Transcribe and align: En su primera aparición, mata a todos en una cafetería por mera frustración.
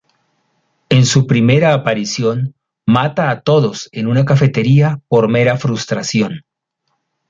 En 0.89 1.05
su 1.05 1.27
primera 1.27 1.75
aparición, 1.75 2.55
mata 2.87 3.29
a 3.29 3.41
todos 3.41 3.87
en 3.91 4.07
una 4.07 4.25
cafetería 4.25 4.99
por 5.07 5.29
mera 5.29 5.57
frustración. 5.59 6.41